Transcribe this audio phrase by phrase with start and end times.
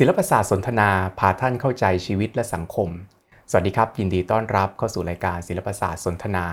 [0.00, 2.88] ศิลปศาสตร์สนทนาพาท่านเข้าใจชีวิตและสังคม
[3.50, 6.44] สวัสดีครับ ยินดีต้อนรับเข้าสู่รายการศิลปศาสตร์สนทนา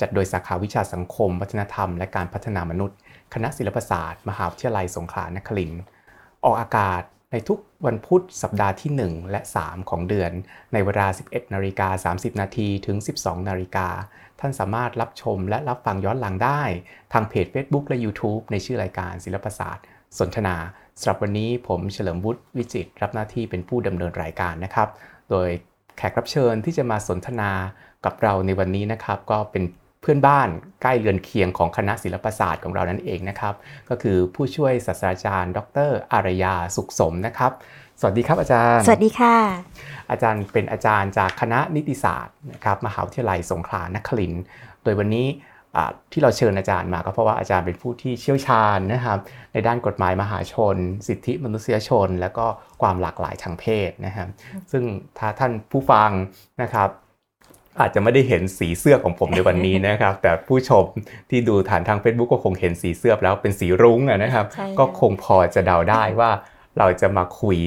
[0.00, 2.96] จัดโดยสาขาวิชาสังคม วัฒนธรรม และการพัฒนามนุษย์
[3.34, 5.82] คณะศิลปศาสตร์ มหาวิทยาลัยสงขลานครินทร์
[6.44, 10.32] ออกอากาศในทุกวันพุธสัปดาห์ที่ 1 และ 3 ของเดือน
[10.72, 13.88] ในเวลา 11นาฬิกา30 นาทีถึง 12นาฬิกา
[14.40, 16.62] ท่านสามารถรับชมและรับฟังย้อนหลังได้
[17.12, 19.84] ทางเพจ Facebook และ YouTube ในชื่อรายการศิลปศาสตร์
[20.18, 20.56] สนทนา
[21.00, 24.88] สำหรับวันนี้ผมเฉลิมวุฒิวิจิตรับหน้าที่เป็นผู้ดำเนินรายการนะครับ
[25.30, 25.48] โดย
[25.96, 27.50] แขกรับเชิญที่จะมาสนทนา
[28.04, 29.64] กับเราในวันนี้นะครับ ก็เป็น
[30.00, 30.48] เพื่อนบ้าน
[30.82, 33.54] ใกล้เรือนเคียงของคณะศิลปศาสตร์ของเรานั่นเองนะครับ
[33.88, 35.58] ก็คือผู้ช่วยศาสตราจารย์ ด
[35.88, 37.52] ร อารยาสุขสมนะครับ
[38.00, 39.36] สวัสดีครับอาจารย์ สวัสดีค่ะ
[40.10, 44.44] อาจารย์เป็นอาจารย์จากคณะนิติศาสตร์นะครับมหาวิทยาลัยสงขลานครินทร์
[44.82, 45.26] โดยวันนี้
[46.12, 49.18] ที่เราเชิญอาจารย์มาก็เพราะว่าอาจารย์เป็นผู้ที่เชี่ยวชาญนะครับ
[49.52, 50.76] ในด้านกฎหมายมหาชน
[51.08, 52.46] สิทธิมนุษยชน และก็
[52.82, 54.28] ความหลากหลายทางเพศนะครับ
[54.72, 54.84] ซึ่ง
[55.18, 56.10] ถ้าท่านผู้ฟัง
[56.62, 56.88] นะครับ
[57.80, 60.84] อาจจะไม่ได้เห็นสีเสื้อของผมในวันนี้นะครับ แต่ผู้ชม
[61.30, 64.46] ที่ดูผ่านทาง Facebook ก็คงเห็นสีเสื้อแล้วเป็นสีรุ้งนะครับ
[64.78, 66.30] ก็คงพอจะเดาได้ว่า
[66.78, 67.58] เราจะมาคุย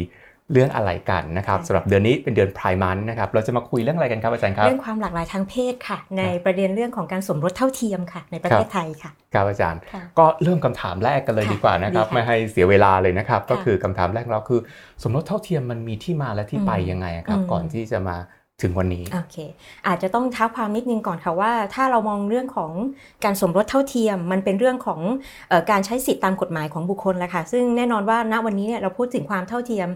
[0.54, 9.80] เรื่องอะไรกันนะครับสำหรับเดือนนี้เป็นเดือนพายมันนะครับเราจะมาคุยเรื่องอะไรกันครับอาจารย์ครับเรื่องความหลากหลายทางเพศค่ะ ในประเด็นเรื่องของการสมรสเท่าเทียมค่ะ ในประเทศไทยค่ะครับอาจารย์
[10.20, 14.60] ก็เริ่มคำถามแรกกันเลยดีกว่านะครับไม่ให้เสียเวลาเลยนะครับ ก็คือคำถามแรกเราคือ
[15.04, 18.18] สมรสเท่าเทียมมันมีที่มาและที่ไปยังไงครับก่อนที่จะมา
[18.62, 19.38] ถึงวันนี้โอเค
[19.88, 22.72] อาจจะต้องท้าความนิดนึงก่อนค่ะว่า ถ้าเรามองเรื่องของ
[23.24, 25.00] การสมรสเท่าเทียม มันเป็นเรื่องของ
[25.52, 29.88] อการใช้สิทธิตามกฎหมายของบุคคลแหละค่ะซึ่งแน่นอนว่าณวันนี้เนี่ยเราพูดถึงความเท่าเทียม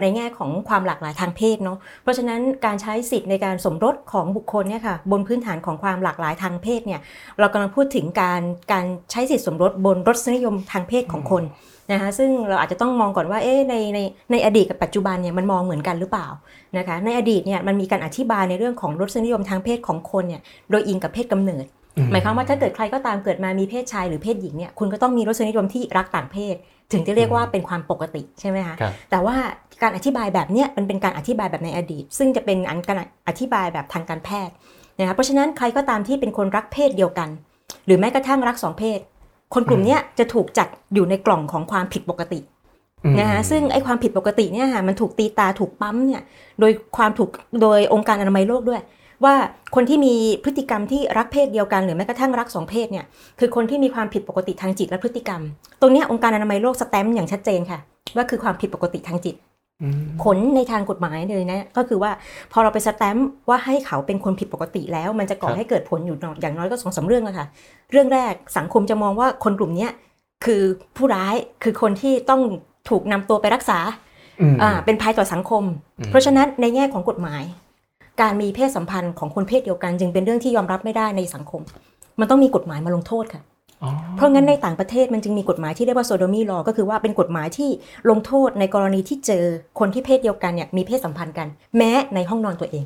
[0.00, 7.00] ในแง่ของความหลากหลายทางเพศเนาะเพราะฉะนั้นการใช้สิทธิในการสมรสของบุคคลเนี่ยค่ะบนพื้นฐานของความหลากหลายทางเพศเนี่ย
[7.40, 11.44] เรากำลังพูดถึงการการใช้สิทธิสมรสบนรสนิยมทางเพศของคน
[11.92, 13.98] นะคะซึ่งเราอาจจะต้องมองก่อนว่าเอ๊ในใน
[14.30, 16.26] ในอดีตกับปัจจุบันเนี่ยมันมองเหมือนกันหรือเปล่า
[16.78, 21.64] นะคะในอดีตเนี่ยมันมีการอธิบายในเรื่องของรสนิยมทางเพศของคนเนี่ยโดยอิงกับเพศกำเนิด
[22.10, 26.56] หมายความว่าถ้าเกิดใครก็ตามเกิดมามีเพศชายหรือเพศหญิงเนี่ยคุณก็ต้องมีรสนิยมที่รักต่างเพศ
[26.92, 28.76] ถึงจะเรียกว่าเป็นความปกติใช่ไหมคะ
[29.10, 29.36] แต่ว่า
[29.82, 34.54] การอธิบายแบบเนี้ยมันเป็นการอธิบายแบบในอดีต ซึ่งจะเป็นอันการอธิบายแบบทางการแพทย์
[34.98, 37.28] นะคะเพราะฉะนั้นใครก็ตามที่เป็นคนรักเพศเดียวกัน
[37.86, 38.98] หรือแม้กระทั่งรักสองเพศ
[39.54, 42.40] คนกลุ่มนี้จะถูกจัดอยู่ในกล่องของความผิดปกติ
[43.20, 46.22] นะคะซึ่งไอ้ความผิดปกติเนี่ยค่ะมันถูกตีตาถูกปั๊มเนี่ย
[46.60, 47.30] โดยความถูก
[47.62, 48.80] โดยองค์การอนามัยโลกด้วย
[49.24, 49.34] ว่า
[49.74, 50.14] คนที่มี
[50.44, 53.04] พฤติกรรมที่รักเพศเดียวกันหรือแม้กระทั่งรักสองเพศเนี่ย
[53.38, 55.40] คือคนที่มีความผิดปกติทางจิตและพฤติกรรม
[55.80, 57.78] ตรงนี้องค์การอนามัยโลกสแตมป์อย่างชัดเจนค่ะ
[58.16, 59.34] ว่าคือความผิดปกติทางจิต
[60.22, 62.10] ผลในทางกฎหมายเลยนะก็คือว่า
[62.52, 67.46] พอเราไปสแตมป์ว่าให้เขาเป็นคนผิดปกติแล้ว มันจะก่อให้เกิดผลอยู่อย่างน้อยก็สองสาเรื่องแล้วค่ะ
[67.90, 69.88] เรื่องแรกสังคมจะมองว่าคนกลุ่มนี้
[70.44, 70.62] คือ
[70.96, 72.40] ผู้ร้ายคือคนที่ต้อง
[72.90, 73.78] ถูกนำตัวไปรักษา
[74.62, 75.62] อ่าเป็นภัยต่อสังคม
[76.10, 77.42] เพราะฉะนั้นในแง่ของกฎหมาย
[78.20, 81.60] การมีเพศสัมพันธ์ของคนเพศเดียวกัน จึงเป็นเรื่องที่ยอมรับไม่ได้ในสังคม
[82.20, 83.42] มันต้องมีกฎหมายมาลงโทษค่ะ
[84.16, 87.70] เพราะงั้นในต่างประเทศมันจึงมีกฎหมายที่เรียกว่าโซโดมีลอก็คือว่าเป็นกฎหมายที่
[88.10, 89.44] ลงโทษในกรณีที่เจอ
[89.78, 92.84] คนที่เพศเดียวกันเนี่ยมีเพศสัมพันธ์กัน แม้ในห้องนอนตัวเอง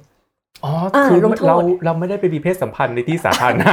[0.65, 0.73] อ๋อ
[1.11, 3.73] คือเราเราไม่ได้ไปมีเพศสัมพันธ์ในที่สาธารณะ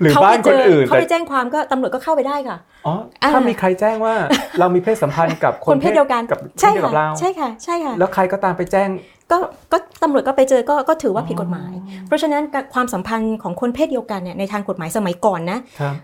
[0.00, 2.94] หรือบ้านคนอื่นเขาไปแจ้งความก็ตำรวจก็เข้าไปได้ค่ะอ๋อ
[3.32, 4.14] ถ้ามีใครแจ้งว่า
[4.60, 8.88] เรามีเพศสัมพันธ์กับคนเพศเดียวกันกับใช่ค่ะใช่ค่ะใช่ค่ะแล้วใครก็ตามไปแจ้ง
[9.32, 9.38] ก็
[9.72, 11.72] ก็ตำรวจก็ไปเจอก็ก็ถือว่าผิดกฎหมาย
[12.06, 12.42] เพราะฉะนั้น
[12.74, 15.58] ความสัมพันธ์ของคนเพศเดียวกันเนี่ยในทางกฎหมายสมัยก่อนนะ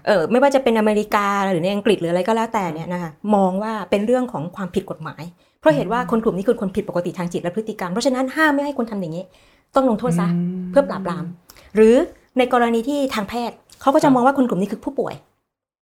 [0.07, 5.23] เออไม่ว่าจะเป็นอเมริกาหรือในอังกฤษหรืออะไรก็แล้วแต่เนี่ยนะคะมองว่าเป็นเรื่องของความผิดกฎหมาย
[5.61, 9.25] เพราะเห็นว่าคนกลุ่มนี้คือคนผิดปกติทางจิตและพฤติกรรม เพราะฉะนั้นห้ามไม่ให้คนทำอย่างนี้
[9.75, 10.29] ต้องลงโทษซะ
[10.71, 11.25] เพื่อปราบปราม
[11.77, 11.95] หรือ
[12.39, 15.15] ในกรณีที่ทางแพทย์เขาก็จะมองว่าคนกลุ่มนี้คือผู้ป่วย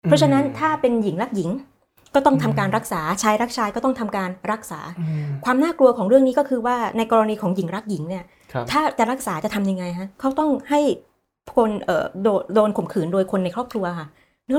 [0.04, 1.50] เพราะฉะนั้นถ้าเป็นหญิงรักหญิง
[2.14, 4.80] ก็ต้องทำการรักษาชายรักชายก็ต้องทำการรักษา
[5.44, 8.24] ความน่ากลัวของเรื่องนี้ก็คือว่าในกรณีของหญิงรักหญิงเนี่ย
[8.70, 10.80] ถ้าจะรักษาจะทำยังไงฮะเขาต้องให้
[11.56, 12.04] คนเอ่อ
[12.54, 14.06] โดนข่มขืนโดยคนในครอบครัวค่ะ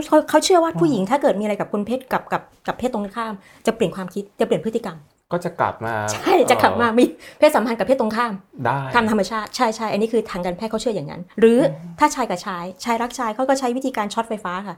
[0.07, 3.33] เขาเขาเชื่อว่าผู้หญิงถ้าเกิดมีอะไรกับคนเพศกับกับกับเพศตรงข้าม
[3.65, 4.97] จะเปลี่ยนความคิดจะเปลี่ยนพฤติกรรม
[5.31, 7.03] ก็จะกลับมาใช่จะกลับมามี
[7.39, 8.33] เพศสัมพันธ์กับเพศตรงข้าม
[8.65, 11.59] ได้ตามธรรมชาติใช่ใช่อันนี้คือทางการแพทย์เขาเชื่ออย่างนั้น หรือ
[11.99, 14.75] ถ้าชายกับชายชายรักชายเขาก็ใช้วิธีการช็อตไฟฟ้าค่ะ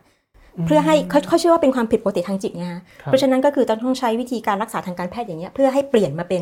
[0.66, 6.42] เพื่อให้เขาเขาเชื่อว่าเป็นความผิดปกติทางจิตไงฮะเพราะฉะนั้นก็คือต้องใช้วิธีการรักษาทางการแพทย์อย่างเงี้ยเพื่อให้เปลี่ยนมาเป็น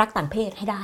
[0.00, 0.82] รักต่างเพศให้ได้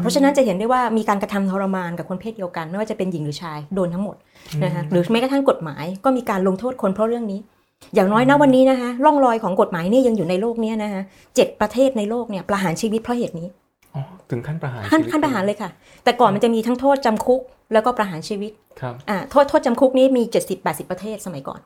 [0.00, 4.16] เพราะฉะนั้นจะเห็นได้ว่ามีการกระทำทรมานกับคนเพศเดียวกัน ไม่ว่าจะเป็นหญิงหรือชายโดนทั้งหมด
[4.64, 7.40] นะคะหรือแม้กระทั่งกฎหมายก็มีการลงโทษคนเพราะเรื่องนี้
[7.94, 11.02] อย่างน้อยนะวันนี้นะคะร่องรอยของกฎหมายนี่ยังอยู่ในโลกนี้นะคะ
[11.36, 13.48] เจ็ดประเทศในโลกเนี่ยประหารชีวิตเพราะเหตุนี้
[14.30, 15.70] ถึงขั้นประหารขั้นขั้นประหารเลยค่ะ
[16.04, 17.40] แต่ก่อนมันจะมีทั้งโทษจำคุก
[17.72, 21.60] แล้วก็ประหารชีวิตครับอ่าโทษโทษจำคุกนี้มีเจ็ดสิบแปดสิบประเทศสมัยก่อน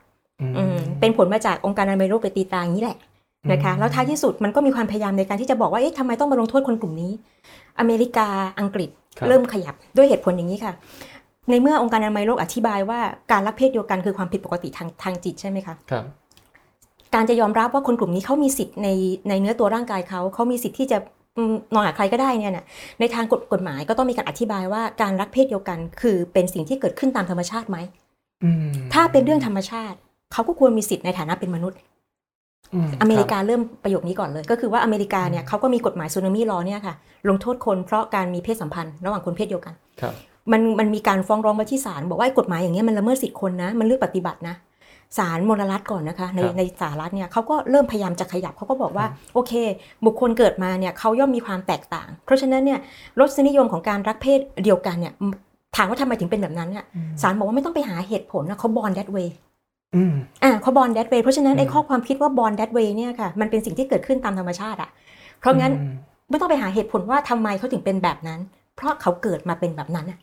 [0.57, 2.99] อืมเป็นผลมาจากองค์การอนามัยโลกไปตีตาอย่างนี้แหละ
[3.53, 7.13] นะคะแล้วท้ายที่สุดมันก็มีความพยายามในการที่จะบอกว่าเอ๊ะทำไมต้องมาลงโทษคนกลุ่มนี้
[7.79, 8.29] อเมริกา
[8.61, 10.73] อังกฤษครับเริ่มขยับด้วยเหตุผลอย่างนี้ค่ะ
[11.51, 13.01] ในเมื่อองค์การอนามัยโลกอธิบายว่า
[13.33, 16.05] การรักเพศเดียวกันคือความผิดปกติทางทางจิตใช่ไหมคะครับ
[17.15, 18.89] การจะยอมรับว่าคนกลุ่มนี้เขามีสิทธิ์ใน
[19.29, 20.99] ในเนื้อตัวร่างกายเขาเขามีสิทธิ์ที่จะ
[21.37, 22.67] อืมนอนกับใครก็ได้เนี่ยนะ
[23.01, 27.79] ในทางกฎกฎหมายก็ต้องมีการอธิบายว่าการรักเพศเดียวกัน คือเป็นสิ่งที่เกิดขึ้นตามธรรมชาติไหม
[28.45, 29.97] อืมถ้าเป็นเรื่องธรรมชาติ
[30.33, 31.81] เขาก็ควรมีสิทธิ์ในฐานะเป็นมนุษย์ม
[33.01, 36.95] อเมริคกาบเริ่มประโยคนี้ก่อนเลย ก็คือว่าอเมริกาเนี่ยเขาก็มีกฎหมายซูนามิลอเนี่ยค่ะ
[37.29, 40.15] ลงโทษคนเพราะการมีเพศสัมพันธ์ระหว่างคนเพศเดียวกันครับ
[40.53, 44.55] มันมันมีการฟ้องร้องไปที่ศาลบอกว่าไอ้กฎหมายอย่างเงี้ยมันละเมิดสิทธิคนนะมันเลือกปฏิบัตินะ
[45.19, 49.53] ศาลมลรัฐก่อนนะคะในครับในสหรัฐเนี่ยเขาก็เริ่มพยายามจะขยับเขาก็บอกว่าโอเค
[50.07, 52.79] บุคคลเกิดมาเนี่ยเขาย่อมมีความแตกต่าง เพราะฉะนั้นเนี่ย
[53.21, 55.15] รสนิยมของการรักเพศเดียวกันเนี่ย
[55.77, 56.85] ถามว่าทำไมถึงเป็นแบบนั้นเนี่ย
[57.23, 59.29] ศาลบอกว่าไม่ต้องไปหาเหตุผลนะเขาบอล that way
[59.97, 60.15] อืม
[60.45, 64.91] อ่าเขาบอล that way เพราะฉะนั้นไอ้อืมข้อความคิดว่าบอล that way เนี่ยค่ะมันเป็นสิ่งที่เกิดขึ้นตามธรรมชาติอะ
[65.41, 65.93] เพราะงั้นอืม
[66.31, 68.41] ไม่ต้องไปหาเหตุผลว่าทำไมเขาถึงเป็นแบบนั้น
[68.77, 70.19] เพราะเขาเกิดมาเป็นแบบนั้นน่ะ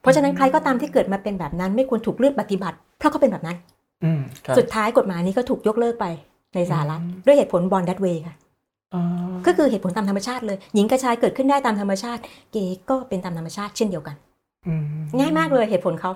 [0.00, 3.56] เพราะฉะนั้นใครก็ตามที่เกิดมาเป็นแบบนั้น ไม่ควรถูกเลือกปฏิบัติ เพราะเขาเป็นแบบนั้น
[4.04, 6.06] อืมครับสุดท้ายกฎหมายนี้ก็ถูกยกเลิกไป
[6.54, 8.34] ในสหรัฐอืมด้วยเหตุผลบอลดัตเวย์ค่ะ
[8.94, 9.02] อ่า
[9.46, 12.20] ก็คือเหตุผลตามธรรมชาติเลย หญิงกับชายเกิดขึ้นได้ตามธรรมชาติ
[12.52, 14.16] เกย์ก็เป็นตามธรรมชาติเช่นเดียวกัน
[14.66, 14.82] อืม
[15.18, 16.10] ง่ายมากเลยเหตุผลเขา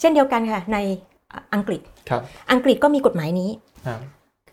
[0.00, 0.78] เช่นเดียวกันค่ะ ใน
[1.54, 1.80] อังกฤษ
[2.10, 2.22] ครับ
[2.52, 3.50] อังกฤษก็มีกฎหมายนี้
[3.86, 4.00] ครับ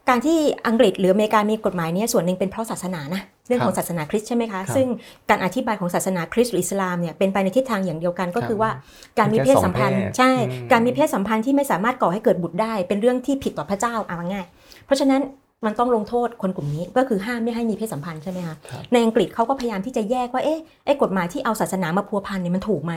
[0.09, 4.88] การที่อังกฤษหรืออเมริกามีกฎหมายเนี้ส่วนหนึ่งเป็นเพราะศาสนานะเรื่องของศาสนาคริสต์ใช่ไหมคะครับซึ่ง
[5.29, 8.71] การอธิบายของศาสนาคริสต์หรืออิสลามเนี่ยเป็นไปในทิศทางอย่างเดียวกันก็ครับคือว่า
[9.19, 15.21] การมีเพศสัมพันธ์แค่สองเพศใช่อืมการมีเพศสัมพันธ์ที่ไม่สามารถก่อให้เกิดบุตรได้ เป็นเรื่องที่ผิดต่อพระเจ้าเอาง่ายๆเพราะฉะนั้น
[15.65, 22.94] มันต้องลงโทษคนกลุ่มนี้ก็คือห้ามไม่ให้มีเพศสัมพันธ์ใช่ไหมคะครับในอังกฤษเขาก็พยายามที่จะแยกว่าเอ๊ะไอ้กฎหมายที่เอาศาสนามาพัวพันเนี่ยมันถูกไหม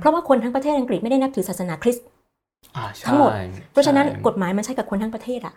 [0.00, 2.15] เพราะว่าคนทั้งประเทศอังกฤษไม่ได้นับถือศาสนาคริสต์อ่าใช่
[3.06, 3.30] ทั้งหมด
[3.72, 5.54] เพราะฉะนั้นใช่กฎหมายมันใช่กับคนทั้งประเทศอะ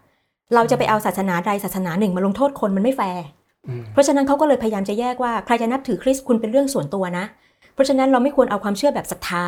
[0.56, 3.26] เราจะไปเอาศาสนาใดศาสนาหนึ่งมาลงโทษคนมันไม่แฟร์
[3.68, 7.26] อืมเพราะฉะนั้นเขาก็เลยพยายามจะแยกว่าใครจะนับถือคริสต์คุณเป็นเรื่องส่วนตัวนะ
[7.74, 9.44] เพราะฉะนั้นเราไม่ควรเอาความเชื่อแบบศรัทธา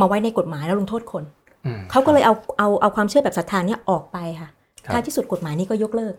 [0.00, 1.24] มาไว้ในกฎหมายแล้วลงโทษคน
[1.66, 4.48] อืมเขาก็เลยเอาเอาเอาความเชื่อแบบศรัทธาเนี่ยออกไปค่ะ
[4.84, 6.14] ครับท้ายที่สุดกฎหมายนี้ก็ยกเลิก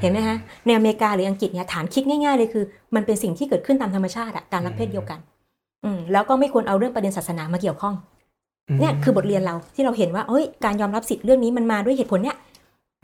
[0.00, 2.64] เห็นไหมฮะในอเมริกาหรืออังกฤษเนี่ยฐานคิดง่ายๆเลยคือ
[2.94, 5.18] มันเป็นสิ่งที่เกิดขึ้นตามธรรมชาติอะการรักเพศเดียวกัน
[5.84, 7.94] อืมแล้วก็ไม่ควรเอาเรื่องประเด็นศาสนามาเกี่ยวข้องม
[8.80, 12.36] เนี่ยคือบทเรียนเราที่เราเห็นว่าเอ้ยการยอมรับสิทธิ์เรื่องนี้มันมาด้วยเหตุผลเนี่ย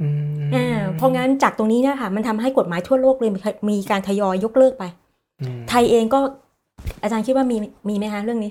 [0.01, 0.07] อื
[0.47, 0.67] มอ่า
[0.97, 4.85] เพราะงั้นจากตรงนี้เนี่ยค่ะมันทำให้กฎหมายทั่วโลกเลยมีมีการทยอยยกเลิกไป
[5.41, 6.19] อืมไทยเองก็
[7.03, 7.57] อาจารย์คิดว่ามี
[7.89, 8.51] มีไหมคะเรื่องนี้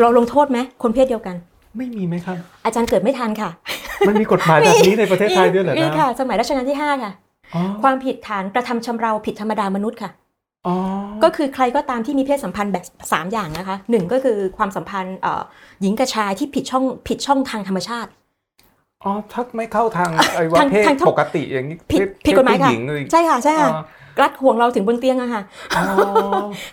[0.00, 1.36] เราลงโทษไหมคนเพศเดียวกัน
[1.76, 3.50] ไม่มีไหมครับ อาจารย์เกิดไม่ทันค่ะ
[4.08, 7.12] มันมีกฎหมายแบบนี้ในประเทศไทยด้วยเหรอมีนะค่ะ สมัยรัชกาลที่ 5 ค่ะ
[7.54, 10.29] อ๋อความผิดฐานกระทำชำเราผิดธรรมดามนุษย์ค่ะอ๋อ
[11.24, 15.42] ก็คือใครก็ตามที่มีเพศสัมพันธ์แบบสามอย่างนะคะหนึ่งก็คือความสัมพันธ์เอ่อ
[15.82, 18.10] หญิงกับชายที่ผิดช่องผิดช่องทางธรรมชาติ
[19.04, 23.82] อ๋อถ้าไม่เข้าทางไอ้ว่าทางเพศทางปกติอย่างนี้ผิดเพศผิดกฎหมายเพศค่ะผู้หญิงเลยใช่ค่ะใช่ค่ะอ๋อ
[24.22, 25.42] รัดห่วงเราถึงบนเตียงอะค่ะ
[25.76, 25.84] อ๋อ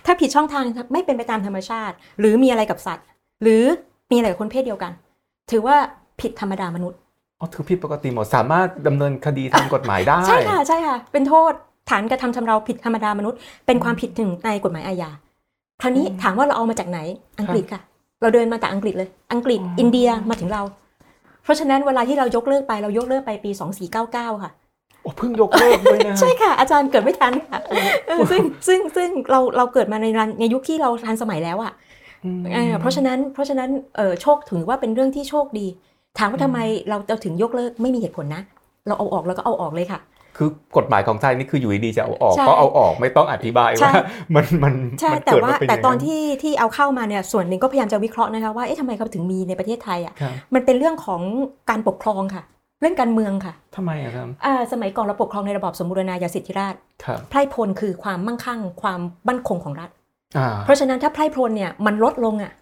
[0.06, 3.06] ถ้าผิดช่องทางไม่เป็นไปตามธรรมชาติ หรือมีอะไรกับสัตว์
[3.42, 3.62] หรือ
[4.10, 4.92] มีอะไรกับคนเพศเดียวกัน
[5.50, 5.76] ถือว่า
[6.20, 6.98] ผิดธรรมดามนุษย์
[7.40, 11.52] อ๋อถือผิดปกติหมดสามารถดำเนินคดีทางกฎหมายได้ ใช่ค่ะใช่ค่ะ เป็นโทษ
[11.88, 15.10] ฐานกระทำชำเราผิดธรรมดามนุษย์ เป็นความผิดถึงในกฎหมายอาญา
[15.82, 16.98] คราวนี้ถามว่าเราเอามาจากไหน
[17.38, 17.80] อังกฤษค่ะ
[18.20, 20.62] เราเดินมาจากอังกฤษเลย อังกฤษอินเดียมาถึงเรา
[21.44, 23.50] เพราะฉะนั้นเวลาที่เรายกเลิกไปเรายกเลิกไปปี
[23.96, 24.52] 2499 ค่ะ
[25.02, 27.60] โอ้เพิ่งยกเลิกด้วยนะใช่ค่ะอาจารย์เกิดไม่ทันค่ะ
[28.08, 31.72] เออซึ่งซึ่งซึ่งเราเราเกิดมาในรันในยุคที่เราทันสมัยแล้วอะ
[32.24, 35.66] อืมเออเพราะฉะนั้นเพราะฉะนั้นเออโชคถือว่าเป็นเรื่องที่โชคดี
[36.18, 38.42] ถามว่าทำไมเราเราถึงยกเลิกไม่มีเหตุผลนะ
[38.86, 40.00] เราเอาออกแล้วก็เอาออกเลยค่ะ
[40.38, 44.04] คือกฎหมายของไทยนี่คืออยู่ดีๆจะเอาออกใช่ก็เอาออกไม่ต้องอธิบายใช่ว่า
[44.34, 51.22] มันมันใช่มันแต่เกิดว่ามาเป็นแต่ย่งตอนที่ที่เอาเข้ามาเนี่ยส่วนหนึ่งก็พยายามจะวิเคราะห์นะคะว่าเอ๊ะทำไมเขาถึงมีในประเทศไทยอะครับมันเป็นเรื่องของ
[51.70, 52.42] การปกครองค่ะ
[52.80, 59.90] เรื่องการเมืองค่ะทำไมอะครับอ่าสมัยก่อนเราปกครองในระบอบสมบูรณาญาสิทธิราชย์ครับไพร่พลคือความมั่งคั่ง ความมั่นคงของรัฐ
[60.36, 62.52] อ่าเพราะฉะนั้นถ้าไพร่พลเนี่ยมันลดลงอะ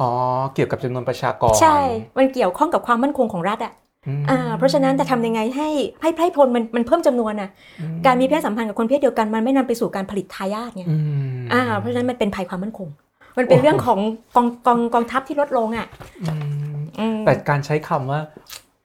[0.00, 0.10] อ๋อ
[0.54, 1.76] เกี่ยวกับจำนวนประชากร ใช่
[2.18, 3.72] มันเกี่ยวข้องกับความมั่นคงของรัฐอะ
[4.08, 5.68] อืมอ่าเพราะฉะนั้นจะทำยังไงให้
[6.02, 10.96] ให้ไพร่พลมันมันเพิ่มจำนวนอะอืการมีเพศสัมพันธ์กับคนเพศเดียวกันมันไม่นำไปสู่การผลิตทายาทไงอื
[11.36, 12.88] มอ่าเพราะฉะนั้นมันเป็นภัยความมั่นคง
[13.38, 14.00] มันเป็นเรื่องของ
[14.36, 15.86] กองกองกองทัพที่ลดลงอะ
[16.22, 16.34] อื
[16.76, 18.20] มอืมแต่การใช้คำว่า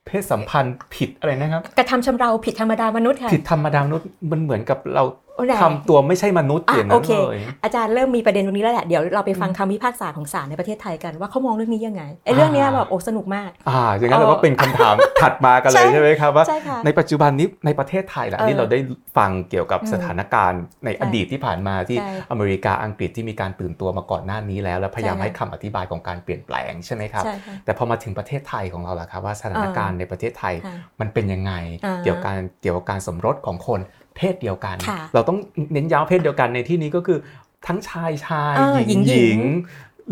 [0.06, 5.31] เพศสัมพันธ์ผิดอะไรนะครับกระทำชำเราผิดธรรมดามนุษย์ค่ะผิดธรรมดามนุษย์มันเหมือนกับเราโอ้แหละ
[5.62, 18.78] ทำตัวไม่ใช่มนุษย์อะอย่างโอนั้นเคเลยอาจารย์เริ่มมีประเด็นตรงนี้แล้วแหละ เดี๋ยวเราไปฟังคำพิพากษาของศาลในประเทศไทยกันว่าเขามองเรื่องนี้ยังไงไอ้เรื่องเนี้ยแบบโอ้สนุกมาก อ่า อย่างนั้นเราก็เออเป็นคำถามถัดมากันเลยใช่ใช่ไหมครับว่าใช่ค่ะในปัจจุบันนี้ในประเทศไทยแหละเออที่เราได้
[19.16, 31.52] ฟังเกี่ยวกับอืมสถานการณ์ในใช่อดีตที่ผ่านมาที่ใช่อเมริกาอังกฤษที่มีการตื่นตัวมาก่อนหน้านี้แล้ว และพยายามใช่ค่ะให้คำอธิบายของการเปลี่ยนแปลงใช่ไหมครับใช่ค่ะแต่พอมาถึงประเทศไทยของเราล่ะครับว่าสถานการณ์ในประเทศไทยค่ะมันเป็นยังไง
[31.84, 33.80] อ่าเกี่ยวกับการเกี่ยวกับการสมรสของคน
[34.16, 35.38] เพศเดียวกันค่ะเราต้อง
[35.72, 37.18] เน้นย้ำเพศเดียวกันในที่นี้ก็คือ
[37.66, 39.40] ทั้งชายชายเออหญิงหญิงหญิง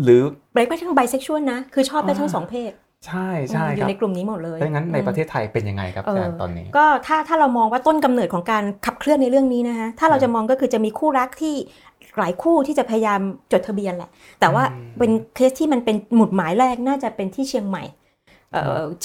[0.03, 0.21] หรือ
[0.53, 2.71] เบรกไปทั้งไบเซ็กชวลนะ คือชอบได้ทั้งอ่าสองเพศ
[3.07, 11.55] ใช่ใช่อคยู่รับในกลุ่มนี้หมดเลยดังนั้นในอืมประเทศไทยเป็นยังไงครับเออาอจารย์ตอนนี้ ก็ถ้าถ้าเรามองว่าต้นกำเนิดของการขับเคลื่อนในเรื่องนี้นะคะถ้าเราจะมองก็คือจะมีคู่รักที่
[12.17, 13.19] หลายคู่ที่จะพยายาม
[13.51, 18.00] จดทะเบียนแหละ แต่ว่าอืมเป็นเคสที่มันเป็นหมุดหมายแรกน่าจะเป็นที่เชียงใหม่เอ่อ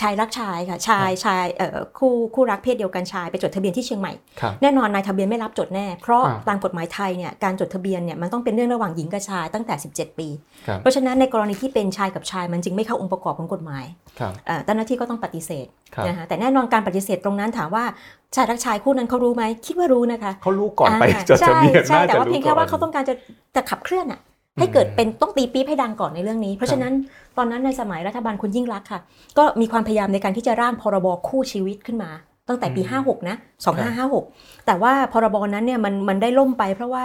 [0.01, 10.29] ชายรักชายค่ะชายชายเอ่อคู่คู่รักเพศเดียวกันชายไปจดทะเบียนที่เชียงใหม่ครับแน่นอนนายทะเบียนไม่รับจดแน่ เพราะอ่าตามกฎหมายไทยเนี่ยการจดทะเบียนเนี่ยมันต้องเป็นเรื่องระหว่างหญิงกับชายตั้งแต่ 17 ปี
[10.67, 13.85] ครับเพราะฉะนั้นในกรณีที่เป็นชายกับชายมันจึงไม่เข้าองค์ประกอบของกฎหมาย
[14.21, 17.85] ครับเอ่อเจ้าหน้าที่ก็ต้องปฏิเสธครับนะคะแต่แน่นอนการปฏิเสธตรงนั้นถามว่า
[18.35, 23.15] ชายรักชายคู่นั้นเขารู้ไหมคิดว่ารู้นะคะเขารู้ก่อนไปาจดทะเบียนใช่น่าแต่จะว่ารู้เพียงแค่ก่ว่าอนเขาต้องการจะ
[23.57, 24.21] จะขับเคลื่อนอะ
[24.59, 26.93] ให้เกิดอืมเป็นต้องตีปี๊บให้ดังก่อนในเรื่องนี้ เพราะฉะนั้น
[27.37, 29.01] ตอนนั้นในสมัยรัฐบาลคุณยิ่งรักษณ์ค่ะ
[29.39, 32.11] ก็มีความพยายามในการที่จะร่างพรบคู่ชีวิตขึ้นมา
[32.49, 33.37] ตั้งแต่ปีอืม56 นะ
[34.01, 37.05] 2556 แต่ว่าพรบนั้นเนี่ยมันมันได้ล่มไปเพราะว่า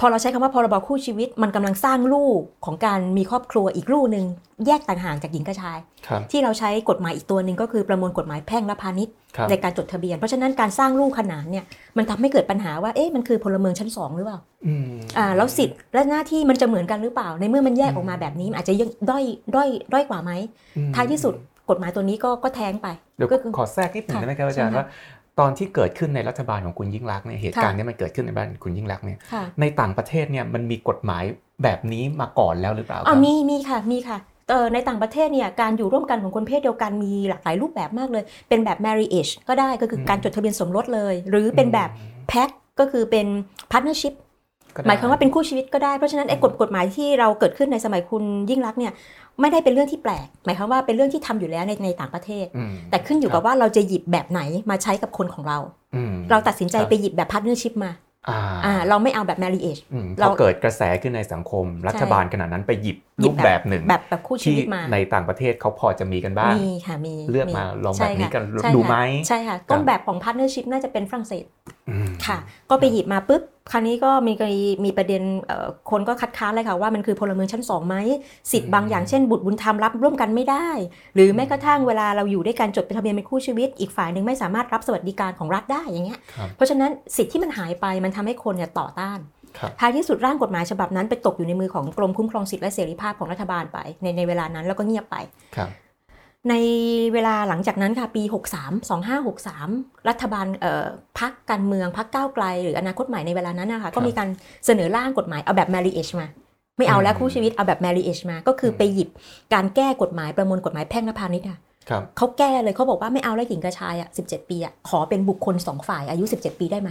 [0.00, 4.24] พอเราใช้คำว่าพรบคู่ชีวิตมันกำลังสร้างลูกของการมีครอบครัวอีกลูกหนึ่ง
[4.66, 11.64] แยกต่างหากจากหญิงกับชายครับที่เราใช้กฎหมายอีกตัวหนึ่งก็คือประมวลกฎหมายแพ่งและพาณิชย์ครับในการจดทะเบียน เพราะฉะนั้นการสร้างลูกขนานเนี่ย
[11.96, 19.24] มันทำให้เกิดปัญหาว่าเอ๊ะมันคือพลเมืองชั้นสองหรือเปล่าอืมอ่าแล้วสิทธิ์และหน้าที่มันจะเหมือนกันหรือเปล่า ในเมื่อมันแยกออกมาแบบนี้มันอาจจะยังด้อย
[19.54, 20.32] ด้อยด้อยกว่าไหม
[20.76, 21.34] อืมท้ายที่สุด
[21.72, 24.86] กฎหมายตัวนี้ก็ก็แท้งไปเดี๋ยวก็คือขอแทรกนิดหนึ่งค่ะได้ไหมครับอาจารย์ใช่ค่ะว่า
[25.40, 31.24] ตอนที่เกิดขึ้นในรัฐบาลของคุณยิ่งรักษณ์เนี่ยเหตุการณ์ค่ะเนี้มันเกิดขึ้นในบ้านคุณยิ่งรักษณ์เนี่ยค่ะในต่างประเทศเนี่ยมันมีกฎหมาย
[31.62, 34.18] แบบนี้มาก่อนแล้วหรือเปล่าคอ่ารับมีมีค่ะมีค่ะ
[34.50, 41.90] เออในต่างประเทศเนี่ยการอยู่ร่วมกันของคนเพศเดียวกันมีหลากหลายรูปแบบมากเลย เป็นแบบ marriage ก็ได้ก็คือการจดทะเบียนสมรสเลย หรือเป็นแบบ
[42.30, 43.26] pact ก็คือเป็น
[43.72, 44.14] partnership
[44.76, 48.92] ก็ได้หมายความว่าเป็นคู่ชีวิตก็ได้ เพราะฉะนั้นไอ้กฎกฎหมายที่เราเกิดขึ้นในสมัยคุณยิ่งรักษณ์เนี่ย
[49.40, 55.58] ไม่ได้เป็นเรื่องที่แปลก หมายความว่าเป็นเรื่องที่ทำอยู่แล้วในในต่างประเทศอืมแต่ขึ้นอยู่กับว่าเราจะหยิบแบบไหนมาใช้กับคนของเรา
[55.94, 57.92] อืมเราตัดสินใจครับไปหยิบแบบ partnership มา
[58.28, 68.96] อ่าอ่าเราไม่เอาแบบ marriage อืมพเราอเกิดกระแสขึ้นในสังคม รัฐบาลขณะนั้นไปหยิบหยิรูบปแบบแบบหนึ่งแบบแบบคู่ชีที่วิตมาในต่างประเทศเขาพอจะมีกันบ้างมีค่ะมีเลือกมาลองแบบนี้ใช่ค่ะกันใช่ดูค่ะไหม
[69.28, 71.44] ใช่ค่ะต้นแบบของ partnership น่าจะเป็นฝรั่งเศส
[71.90, 72.38] อืม ค่ะ
[72.70, 77.96] ก็ไปหยิบมาปุ๊บคราวนี้ก็มีกรณีมีประเด็นเอ่อคนก็คัดค้านเลยค่ะว่ามันคือพลเมืองชั้นสองไหม
[78.52, 80.68] สิทธิ์บางอย่างเช่นบุตรบุญธรรมรับร่วมกันไม่ได้
[81.14, 89.18] หรือแม้กระทั่งเวลาเราอยู่ด้วยกันจดเป็นทะเบียนเป็นคู่ชีวิต อีกฝ่ายหนึ่งไม่สามารถรับสวัสดิการของรัฐได้อย่างเงี้ยครับเพราะฉะนั้นสิทธิ์ที่มันหายไปมันทำให้คนเนี่ยต่อต้าน
[89.58, 95.16] ครับท้ายที่สุดร่างกฎหมายฉบับนั้นไปตกอยู่ในมือของกรมคุ้มครองสิทธิและเสรีภาพของรัฐบาลไปในในเวลานั้นแล้วก็เงียบไป
[95.56, 95.70] ครับ
[96.50, 96.54] ใน
[97.12, 98.34] เวลาหลังจากนั้นค่ะปี 63
[99.30, 100.86] 2563 รัฐบาลเอ่อ
[101.18, 104.28] พักการเมืองพักก้าวไกล หรืออนาคตใหม่ในเวลานั้นนะคะก็มีการ
[104.66, 106.26] เสนอร่างกฎหมายเอาแบบ marriage มา
[106.78, 109.08] ไม่เอาแล้วอืมคู่ชีวิตเอาแบบ marriage มา ก็คืออมไปหยิบ
[109.54, 111.58] การแก้กฎหมายประมวลกฎหมายแพ่งและพาณิชย์ค่ะ
[111.90, 116.90] ครับเขาแก้เลยเขาบอกว่าไม่เอาแล้วหญิงกับชายอะ17 ปีอะขอเป็นบุคคลสองฝ่ายอายุ 17 ปีได้ไหม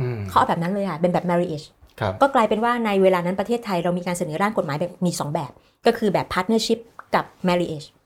[0.00, 1.66] อืมเขาเอาแบบนั้นเลยอะเป็นแบบ marriage
[2.00, 5.52] ครับก็กลายเป็นว่าในเวลานั้นประเทศไทยเรามีการเสนอร่างกฎหมายแบบมี 2 แบบ
[5.86, 6.78] ก็คือแบบ partnership
[7.14, 7.97] กับ marriage ครับ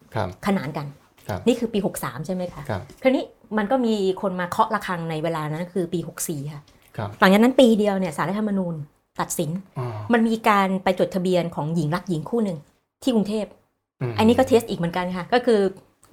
[0.47, 0.87] ขนานกัน
[1.29, 3.25] ครับนี่คือปี 63 ใช่ไหมคะครับคราวนี้
[3.59, 6.63] มันก็มีคนมาเคาะระฆังในเวลานั้นคือปี 64 ค่ะ
[6.97, 8.75] ครับหลังจากนั้นปีเดียวเนี่ยสารรัฐธรรมนูญ
[9.21, 12.59] ตัดสินอ๋อมันมีการไปจดทะเบียนของหญิงรักหญิงคู่หนึ่ง
[13.03, 13.47] ที่กรุงเทพ
[14.11, 15.61] มอันนี้ก็เทสอีกเหมือนกันค่ะ ก็คือ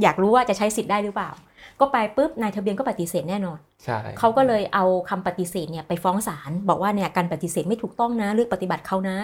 [0.02, 1.32] อยากรู้ว่าจะใช้สิทธิ์ได้หรือเปล่า
[1.80, 9.18] ก็ไปปุ๊บนายทะเบียนก็ปฏิเสธแน่นอนใช่เขาก็เลยเอาคำปฏิเสธเนี่ยไปฟ้องศาลบอกว่าเนี่ยการปฏิเสธไม่ถูกต้องนะเลือกปฏิบัติเขานะ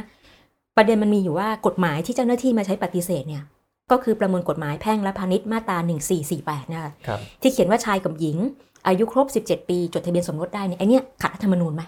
[0.77, 3.43] ประเด็นมันมีอยู่ว่ากฎหมายที่เจ้าหน้าที่มาใช้ปฏิเสธเนี่ย
[3.91, 5.77] ก็คือประมวลกฎหมายแพ่งและพาณิชย์มาตรา
[6.25, 8.37] 1448 นะคะครับที่เขียนว่าชายกับหญิง
[8.87, 11.81] อายุครบ 17 ปี จดทะเบียนสมรสได้เนี่ยไอเนี้ยขัดรัฐธรรมนูญไหม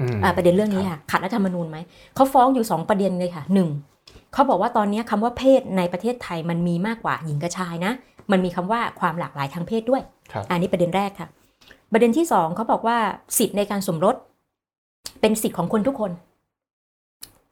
[0.00, 1.78] อืมอ่าประเด็นเรื่องนี้ค่ะขัดรัฐธรรมนูญไหม
[2.14, 3.68] เขาฟ้องอยู่ 2 ประเด็นเลยค่ะหนึ่ง
[4.32, 7.92] เขาบอกว่าตอนนี้คำว่าเพศในประเทศไทยมันมีมากกว่าหญิงกับชายนะ
[8.30, 10.02] มันมีคำว่าความหลากหลายทางเพศด้วย
[10.32, 11.28] ครับอันนี้ประเด็นแรกค่ะ
[11.92, 12.98] ประเด็นที่สองเขาบอกว่า
[13.38, 14.16] สิทธิ์ในการสมรส
[15.20, 16.10] เป็นสิทธิ์ของคนทุกคน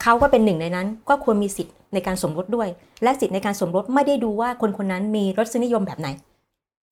[0.02, 2.68] เขาก็เป็นหนึ่งในนั้น ก็ควรมีสิทธิ์ในการสมรสด้วย
[3.02, 6.08] และสิทธิ์ในการสมรสไม่ได้ดูว่าคนคนนั้นมีรสนิยมแบบไหน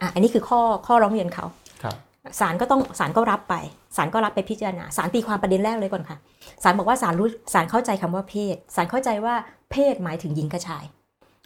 [0.00, 1.46] อะอันนี้คือข้อข้อร้องเรียนเขา
[1.82, 1.96] ครับ
[2.40, 3.54] ศาลก็ต้องศาลก็รับไป
[3.96, 6.18] ศาลก็รับไปพิจารณาศาลตีความประเด็นแรกเลยก่อนค่ะ
[6.62, 9.34] ศาลบอกว่าศาลรู้ศาลเข้าใจคำว่าเพศศาลเข้าใจว่า
[9.70, 10.84] เพศหมายถึงหญิงกับชาย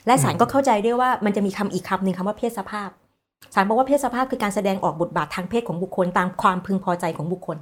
[0.06, 2.88] และศาลก็เข้าใจด้วยว่ามันจะมีคำอีกคำหนึ่งคำว่าเพศสภาพ
[3.54, 7.56] ศาลบอกว่าเพศสภาพคือการแสดงออกบทบาททางเพศของบุคคลตามความพึงพอใจของบุคคล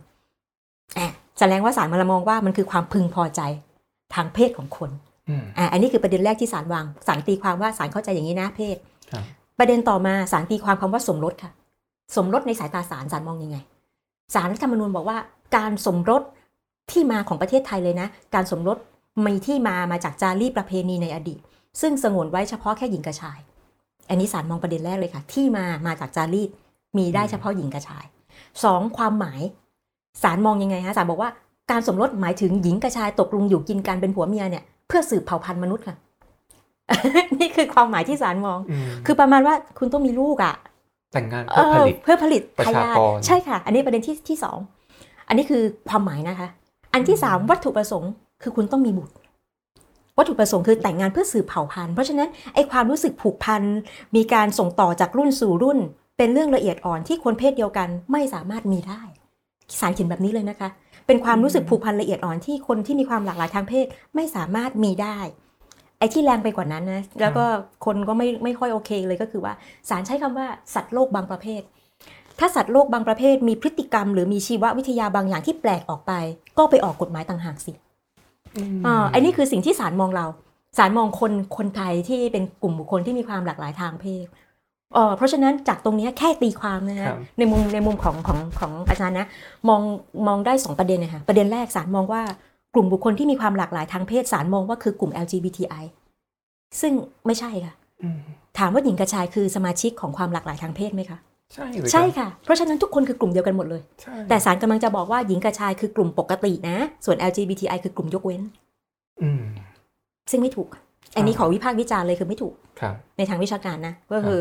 [0.99, 1.07] อะ
[1.39, 3.41] แสดงว่าศาลมาละมองว่ามันคือความพึงพอใจ
[4.15, 4.91] ทางเพศของคน
[5.29, 8.77] อืมอะอันนี้คือประเด็นแรกที่ศาลวางศาลตีความว่าศาลเข้าใจอย่างนี้นะเพศ
[9.13, 9.25] ครับ
[9.59, 11.53] ประเด็นต่อมาศาลตีความคำว่าสมรสค่ะ
[12.17, 13.59] สมรสในสายตาศาลศาลมองยังไง
[14.35, 15.19] ศาลรัฐธรรมนูญบอกว่า
[15.57, 16.23] การสมรส
[16.91, 18.77] ที่มาของประเทศไทยเลยนะ การสมรส
[19.27, 21.41] มีที่มามาจากจารีตประเพณีในอดีต
[21.81, 23.39] ซึ่งสงวนไว้เฉพาะแค่หญิงกับชาย
[24.09, 26.51] อันนี้ศาลมองประเด็นแรกเลยค่ะ ที่มามาจากจารีต
[26.99, 28.05] มีได้เฉพาะหญิงกับชาย
[28.65, 29.41] สองความหมาย
[30.23, 31.31] ศาลมองยังไงฮะศาลบอกว่า
[31.71, 35.97] การสมรสหมายถึงหญิงกับชายตกลงอยู่กินกันเป็นผัวเมียเนี่ยเพื่อสืบเผ่าพันธุ์มนุษย์ค่ะ
[37.41, 40.55] นี่คือความหมายที่ศาลมองอืมคือประมาณว่าคุณต้องมีลูกอะ
[41.13, 44.59] แต่งงานเอเพื่อผอลิตเพื่อผลิตประทาชายากทรใช่ค่ะ อันนี้ประเด็นที่ที่สอง
[45.29, 46.49] อันนี้คือความหมายนะคะ
[46.93, 48.11] อันที่สามวัตถุประสงค์
[48.43, 49.15] คือคุณต้องมีบุตร
[50.19, 53.63] วัตถุประสงค์คือแต่งงานเพื่อสืบเผ่าพันธุ์เพราะฉะนั้นไอ้ความรู้สึกผูกพัน
[54.17, 55.79] มีการส่งต่อจากรุ่นสู่รุ่น
[56.17, 59.03] เป็นเรื่องละเอียดอ่อนที่คนเพศเดียวกันไม่สามารถมีได้
[59.81, 60.69] สารเขียนแบบนี้เลยนะคะ
[61.11, 65.19] เป็นความรู้สึกผูกพันละเอียดอ่อนที่คนที่มีความหลากหลายทางเพศไม่สามารถมีได้
[65.99, 67.45] ไอ้ที่แรงไปกว่านั้นนะแล้วก็
[67.85, 69.53] คนก็ไม่ไม่ค่อยโอเคเลยก็คือว่า
[69.89, 71.63] สารใช้คำว่าสัตว์โลกบางประเภท
[72.39, 76.13] ถ้าสัตว์โลกบางประเภทมีพฤติกรรม หรือมีชีววิทยาบางอย่างที่แปลกออกไป
[76.59, 77.77] ก็ไปออกกฎหมายต่างหากสิม
[78.87, 80.27] อ่าไอ้นี่คือสิ่งที่ศาลมองเรา
[80.79, 84.27] ศาลมองคนคนไทยที่เป็นกลุ่มบุคคลที่มีความหลากหลายทางเพศ
[84.95, 89.27] เอ่อเพราะฉะนั้นจากตรงเนี้ยแค่ตีความนะครัฮะบในมุมในมุมของของของอาจารย์นะ
[89.69, 89.81] มอง
[90.27, 92.23] มองได้สองประเด็นนะคะประเด็นแรกศาลมองว่า
[92.75, 95.85] กลุ่มบุคคลที่มีความหลากหลายทางเพศศาลมองว่าคือกลุ่ม LGBTI
[96.81, 96.93] ซึ่ง
[97.27, 98.19] ไม่ใช่ค่ะอืม
[98.59, 101.19] ถามว่าหญิงกับชายคือสมาชิกของความหลากหลายทางเพศไหมคะ
[101.55, 108.43] ใช่เลยใช่รับค่ะ เพราะฉะนั้นทุกคนคือกลุ่มเดียวกันหมดเลยใช่แต่ศาลกำลังจะบอกว่าหญิงกับชายคือกลุ่มปกตินะ ส่วน LGBTI คือกลุ่มยกเว้น
[109.23, 109.43] อืม
[110.31, 110.69] ซึ่งไม่ถูก
[111.17, 114.41] อันนี้อ่าขอวิพากษ์วิจารณ์เลยคือไม่ถูกครับในทางวิชาการนะก็คือ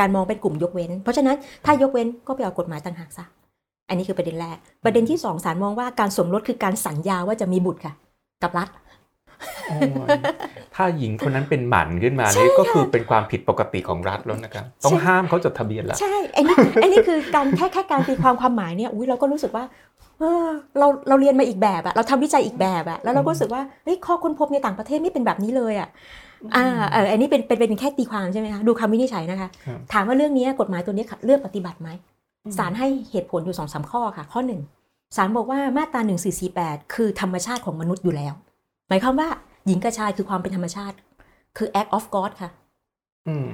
[0.00, 3.24] การมองเป็นกลุ่มยกเว้น เพราะฉะนั้นถ้ายกเว้นก็ไปเอากฎหมายต่างหากซะ
[3.88, 7.94] อันนี้คือประเด็นแรก ประเด็นที่สองศาลมองว่าการสมรสคือการสัญญาว่าจะมีบุตรค่ะ
[8.42, 8.68] กับรัฐ
[9.68, 10.08] โอ้ย
[10.74, 19.64] ถ้าหญิงคนนั้นเป็นหมันขึ้นมาใช่นี่ก็ค่ะคือเป็นความผิดปกติของรัฐแล้วนะครับต้องใช่ห้ามเขาจดทะเบียนละใช่อันนี้อันนี้คือการแค่แค่การตีความความหมายเนี่ยอุ้ยเราก็รู้สึกว่า
[20.18, 20.46] เออ
[20.78, 25.88] เราเราเรียนมาอีกแบบอะเราทำวิจัยอีกแบบอะแล้วเราก็รู้สึกว่าเฮ้ยข้อค้นพบในต่างประเทศไม่เป็นแบบนี้เลยอะ
[26.56, 31.88] อ่าเอออันนี้เป็นเป็นเป็นแค่ตีความใช่ไหมคะดูคำวินิจฉัยนะคะครับถามว่าเรื่องนี้กฎหมายตัวนี้เลือกปฏิบัติไหม
[32.58, 34.60] ศาลให้เหตุผลอยู่สองสามข้อค่ะ ข้อหนึ่ง
[35.16, 38.34] ศาลบอกว่ามาตราหนึ่งสี่สี่แปดคือธรรมชาติของมนุษย์อยู่แล้ว
[38.88, 39.28] หมายความว่า
[39.66, 40.96] หญิงกับชายคือความเป็นธรรมชาติ
[41.56, 42.50] คือ act of God ค่ะ
[43.28, 43.46] อืม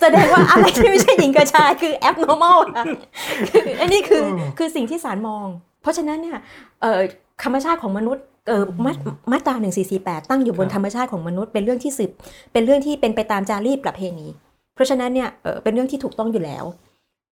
[0.00, 2.84] แสดงว่าอะไรที่ไม่ใช่หญิงกับชายคือ abnormal ค่ะ
[3.48, 5.46] คืออันนี้คืออืมคือสิ่งที่ศาลมอง
[5.82, 6.38] เพราะฉะนั้นเนี่ย
[6.80, 7.00] เอ่อ
[7.42, 8.92] ธรรมชาติของมนุษย์ เอ่อมา
[9.32, 12.10] มาตราหนึ่งสี่สี่แปดตั้งอยู่บนธรรมชาติของมนุษย์เป็นเรื่องที่สืบ
[12.52, 14.26] เป็นเรื่องที่เป็นไปตามจารีตประเพณี
[14.74, 16.64] เพราะฉะนั้นเนี่ยเอ่อเป็นเรื่องที่ถูกต้องอยู่แล้ว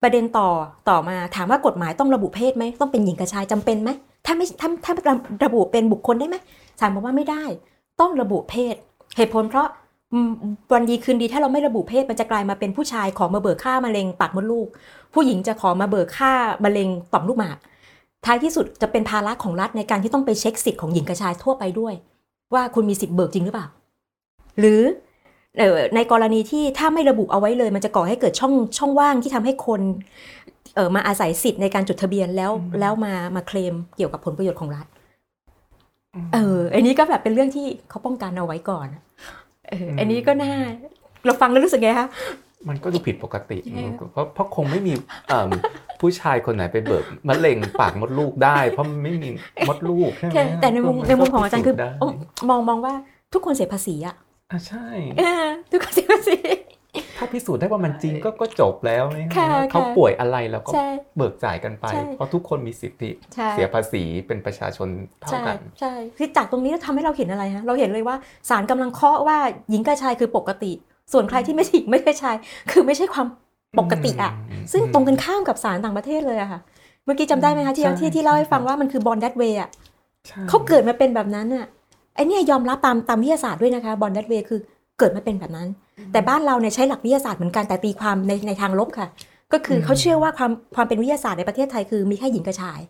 [0.03, 0.49] ประเด็นต่อ
[0.89, 3.91] ต่อมาถามว่ากฎหมายต้องระบุเพศไหมต้องเป็นหญิงกับชายจำเป็นไหม
[4.27, 4.93] ถ้าไม่ถ้าถ้า
[5.45, 6.37] ระบุเป็นบุคคลได้ไหม
[6.81, 7.45] ศาลบอกว่าไม่ได้
[8.01, 8.75] ต้องระบุเพศ
[9.17, 9.67] เหตุผลเพราะ
[10.13, 10.31] อืม
[10.73, 14.69] วันดีคืนดีถ้าเราไม่ระบุเพศมันจะกลายมาเป็นผู้ชายขอมาเบิกค่ามะเร็งปากมดลูก
[15.15, 16.33] ผู้หญิงจะขอมาเบิกค่า
[16.65, 17.59] มะเร็งต่อมลูกหมาก
[18.27, 21.95] ท้ายที่สุดจะเป็นภาระของรัฐในการที่ต้องไปเช็คสิทธิ์ของหญิงกับชายทั่วไปด้วย
[22.55, 23.67] ว่าคุณมีสิทธิ์เบิกจริงหรือเปล่า
[24.59, 24.83] หรือ
[25.59, 29.81] เอ่อในกรณีที่ถ้าไม่ระบุเอาไว้เลย มันจะก่อให้เกิดช่องช่องว่างที่ทำให้คน
[30.75, 34.87] เออมาอาศัยสิทธิ์ในการจดทะเบียนแล้วแล้วมามาเคลมเกี่ยวกับผลประโยชน์ของรัฐ
[36.35, 38.89] เอออันนี้ก็แบบเป็นเรื่องที่เขาป้องกันเอาไว้ก่อน
[39.69, 40.53] เอออันนี้ก็น่า
[41.25, 42.09] เราฟังแล้วรู้สึกไงคะ
[42.69, 44.93] มันก็ดูผิดปกติยังไงอะเพราะเพราะคงไม่มี
[45.29, 45.51] เอิ่ม
[46.01, 49.31] ผู้ชายคนไหนไปเบิกมะเร็งปากมดลูกได้ เพราะมันไม่มี
[49.69, 51.91] มดลูกใช่ไหมแค่แต่ในมุมก็ในมุมของอาจารย์คือพิสูจน์ได้
[52.51, 52.95] มองมองว่า
[53.33, 54.17] ทุกคนเสียภาษีอะ
[54.51, 54.87] อะใช่
[55.19, 56.37] เออทุกคนเสียภาษี
[57.19, 64.89] ถ้าพิสูจน์ได้ว่ามันจริงก็ก็จบแล้วนี่ค่ะเขาค่ะป่วยอะไรแล้วก็ใช่เบิกจ่ายกันไปใช่เพราะทุกคนมีสิทธิใช่เสียภาษีเป็นประชาชน
[65.21, 68.17] เท่าใช่กัน ใช่คือจากตรงนี้ทำให้เราเห็นอะไรฮะเราเห็นเลยว่า
[68.51, 69.39] ศาลกำลังเคาะว่า
[69.71, 70.73] หญิงกับชายคือปกติ
[71.13, 72.37] ส่วนใครที่ไม่ใช่หญิงไม่ใช่ชาย
[72.71, 73.27] คือไม่ใช่ความ
[73.79, 76.61] ปกติอะมซึ่งตรงกันข้ามกับศาลต่างประเทศเลยอะค่ะ
[77.05, 79.69] เมื่อกี้จำได้ไหมคะที่ใช่ที่ที่เล่าให้ใช่ฟังว่ามันคือบอลดัตเวย์อะ
[80.27, 81.67] ใช่เขาเกิดมาเป็นแบบนั้นอะ
[82.15, 84.61] ไอเนี่ยยอมรับตามตามวิทยาศาสตร์ด้วยนะคะบอลดัตเวย์คือ
[84.99, 85.69] เกิดมาเป็นแบบนั้น
[86.13, 89.09] แต่บ้านเราเนี่ยใช้หลักวิทยาศาสตร์เหมือนกันแต่ตีความในในทางลบค่ะ
[89.53, 92.81] ก็คือเขาเชื่อว่าความความเป็นวิทยาศาสตร์ในประเทศไทยคือมีแค่หญิงกับชาย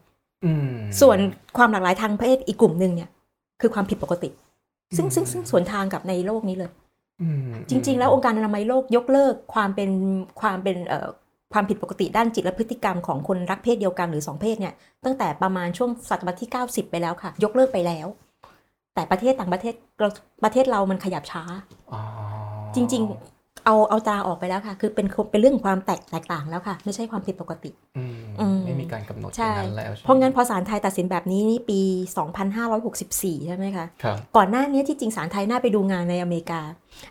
[0.45, 1.19] อืมส่วน
[1.57, 3.09] ความหลากหลายทางเพศอีกกลุ่มหนึ่งเนี่ย
[3.61, 4.29] คือความผิดปกติ
[4.97, 6.82] ซึ่งอืมซึ่งซึ่งสวนทางกับในโลกนี้เลยอืม
[7.71, 9.91] จริง ๆ แล้วองค์การอนามัยโลกยกเลิกความเป็น
[10.41, 11.09] ความเป็นเอ่อ
[11.53, 18.07] ความผิดปกติด้านจิตและพฤติกรรมของคนรักเพศเดียวกันหรือสองเพศเนี่ยตั้งแต่ประมาณช่วงศตวรรษที่ 90 ไปแล้วค่ะ ยกเลิกไปแล้ว
[18.95, 20.09] แต่ประเทศต่างประเทศเรา
[20.45, 21.43] ประเทศเรามันขยับช้า
[21.93, 22.01] อ๋อ
[22.75, 31.81] จริง ๆ เอาเอาตราออกไปแล้วค่ะ คือเป็นเป็นเรื่องความแตกแตกต่างแล้วค่ะ ไม่ใช่ความผิดปกติอืมอืมไม่มีการกำหนดอใช่ย่างนั้นแล้วใช่ไหมเพราะงั้นพอศาลไทยตัดสินแบบนี้นี่ปี
[32.65, 36.61] 2564 ใช่ไหมคะครับก่อนหน้านี้ที่จริงศาลไทยน่าไปดูงานในอเมริกา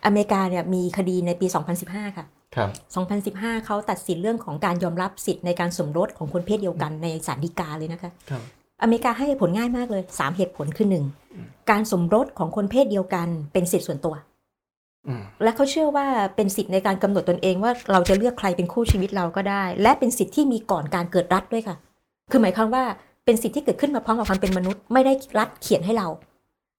[0.06, 1.46] อเมริกาเนี่ยมีคดีในปี
[1.82, 2.26] 2015 ค่ะ
[2.56, 2.70] ครับ
[3.34, 8.42] 2015 เขาตัดสินเรื่องของการยอมรับสิทธิ์ในการสมรสของคนเพศเดียวกันในศาลฎีกาเลยนะคะครับ
[8.82, 10.88] อเมริกาให้เหตุผลง่ายมากเลย 3 เหตุผลคือ
[11.28, 11.70] 1.
[11.70, 14.31] การสมรสของคนเพศเดียวกันเป็นสิทธิส่วนตัวอืม
[15.42, 21.76] และเขาเชื่อว่าเป็นสิทธิ์ในการกำหนดตนเองว่าเราจะเลือกใครเป็นคู่ชีวิตเราก็ได้ และเป็นสิทธิ์ที่มีก่อนการเกิดรัฐด้วยค่ะ
[22.30, 22.84] คือหมายความว่า
[23.24, 26.08] เป็นสิทธิ์ที่เกิดขึ้นมาพร้อมกับความเป็นมนุษย์ ไม่ได้รัฐเขียนให้เรา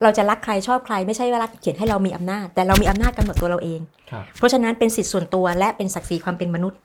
[0.03, 3.79] เราจะรักใครชอบใครไม่ใช่ว่ารัฐเขียนให้เรามีอำนาจ แต่เรามีอำนาจกำหนดตัวเราเอง
[4.11, 6.79] ครับเพราะฉะนั้นเป็นสิทธิ์ส่วนตัวและเป็นศักดิ์ศรีความเป็นมนุษย์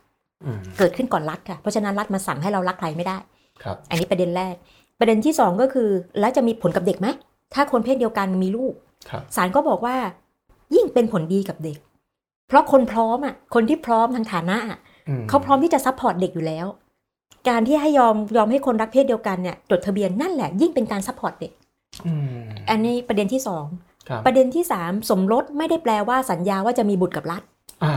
[0.45, 3.17] อืมเกิดขึ้นก่อนรัฐค่ะเพราะฉะนั้นรัฐมาสั่งให้เรารักใครไม่ได้
[3.63, 4.55] ครับอันนี้ประเด็นแรก
[4.99, 5.89] ประเด็นที่สองก็คือ
[6.21, 7.09] แล้วจะมีผลกับเด็กไหม
[7.55, 8.75] ถ้าคนเพศเดียวกันมีลูก
[9.11, 9.97] ครับศาลก็บอกว่า
[10.75, 11.79] ยิ่งเป็นผลดีกับเด็ก
[12.49, 14.79] เพราะคนพร้อมอะคนที่พร้อมทางฐานะอะ
[15.21, 16.67] มเขาพร้อมที่จะ support เด็กอยู่แล้ว
[17.49, 21.53] การที่ให้ยอมยอมให้คนรักเพศเดียวกันเนี่ยจดทะเบียนนั่นแหละยิ่งเป็นการ support เด็ก
[22.07, 23.65] อืมอันนี้ประเด็นที่สอง
[24.09, 27.43] ครับประเด็นที่สามสมรสไม่ได้แปลว่าสัญญาว่าจะมีบุตรกับรัฐ
[27.85, 27.95] อ่า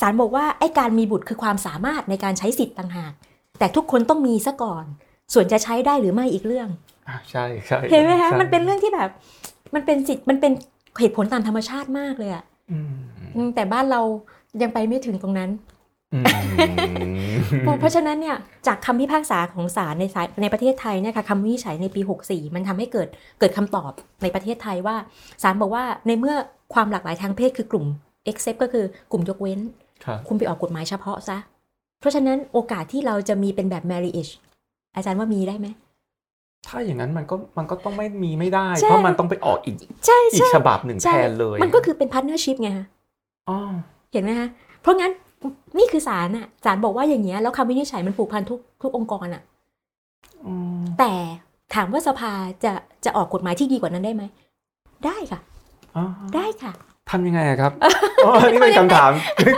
[0.00, 3.12] ศาลบอกว่าไอ้การมีบุตรคือความสามารถในการใช้สิทธิ์ต่างหาก
[3.58, 4.84] แต่ทุกคนต้องมีซะก่อน
[5.32, 6.68] ส่วนจะใช้ได้หรือไม่อีกเรื่อง
[7.08, 9.10] อ่าใช่ใช่เห็นไหมคะใช่มันเป็นเรื่องที่แบบ
[9.74, 10.52] มันเป็นสิทธิ์มันเป็น
[11.00, 12.92] เหตุผลตามธรรมชาติมากเลยอะอืม
[13.36, 14.00] อืมแต่บ้านเรา
[14.62, 15.50] ยังไปไม่ถึงตรงนั้น
[16.12, 16.24] อืม
[17.60, 23.90] เพราะเพราะฉะนั้นเนี่ยจากคำพิพากษาของศาลในศาลในประเทศไทยเนี่ยค่ะคำวินิจฉัยในปี 64 มันทำให้เกิดเกิดคำตอบ
[24.22, 24.96] ในประเทศไทยว่า
[25.42, 26.36] ศาลบอกว่าในเมื่อ
[26.74, 27.86] ความหลากหลายทางเพศคือกลุ่ม
[28.30, 29.60] except ก็คือกลุ่มยกเว้น
[30.04, 31.38] ครับคุณไปออกกฎหมายเฉพาะซะ
[32.00, 34.32] เพราะฉะนั้นโอกาสที่เราจะมีเป็นแบบ marriage
[34.94, 35.68] อาจารย์ว่ามีได้ไหม
[36.66, 42.86] ถ้าอย่างนั้นมันก็มันก็ต้องไม่มีไม่ได้ใช่เพราะมันต้องไปออกอีกใช่อีกใช่ฉบับหนึ่งแทใช่นเลย มันก็คือเป็น partnership ไงคะ
[43.48, 43.58] อ๋อ
[44.12, 44.48] เห็นไหมคะ
[44.82, 45.12] เพราะงั้น
[45.78, 49.42] นี่คือศาลน่ะศาลบอกว่าอย่างเงี้ยแล้วคำวินิจฉัยมันผูกพันทุกทุกองค์กรอะ
[50.46, 51.12] อืมแต่
[51.74, 52.32] ถามว่าสภา
[52.64, 52.72] จะ
[53.04, 54.22] จะออกกฎหมายที่ดีกว่านั้นได้ไหม
[55.06, 55.40] ได้ค่ะ
[55.96, 56.04] อ๋อ
[56.36, 56.72] ได้ค่ะ
[57.10, 57.72] ทำยังไงอะครับ
[58.24, 59.12] อ๋อนี่เป็นคำถาม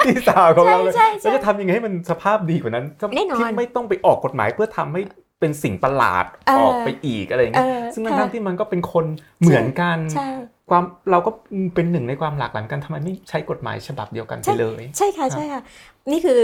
[0.05, 2.85] ที่สาวของเราเลยใช่ใช่แล้วใช่จะทำยังไงให้มันสภาพดีกว่านั้น
[3.17, 5.03] แน่นอนที่ไม่ต้องไปออกกฎหมายเพื่อทำให้
[5.45, 9.05] เป็นสิ่งประหลาดเออออกไปอีกอะไรอย่างเงี้ยเออซึ่งค่ะทั้งๆที่มันก็เป็นคน
[9.41, 10.29] เหมือนกันใช่
[10.71, 11.31] ความเราก็
[11.75, 15.63] เป็นหนึ่งในความหลากหลายกันทำไมไม่ใช้กฎหมายฉบับเดียวกันไปเลย ใช่ค่ะใช่ค่ะ
[16.11, 16.41] นี่คือ